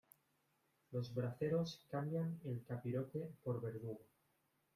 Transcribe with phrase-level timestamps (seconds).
[0.89, 4.01] Los braceros cambian el capirote por verdugo.